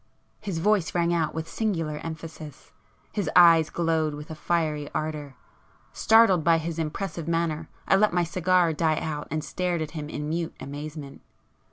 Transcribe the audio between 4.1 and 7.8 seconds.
with a fiery ardour; startled by his impressive manner